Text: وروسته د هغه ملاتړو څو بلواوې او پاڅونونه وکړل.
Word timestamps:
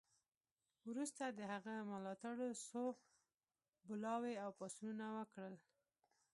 وروسته 0.89 1.23
د 1.27 1.39
هغه 1.53 1.75
ملاتړو 1.91 2.49
څو 2.67 2.83
بلواوې 3.87 4.35
او 4.43 4.49
پاڅونونه 4.59 5.05
وکړل. 5.17 5.55